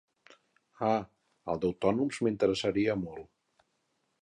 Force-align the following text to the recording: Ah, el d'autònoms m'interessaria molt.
Ah, 0.91 1.03
el 1.53 1.61
d'autònoms 1.65 2.21
m'interessaria 2.25 2.97
molt. 3.03 3.29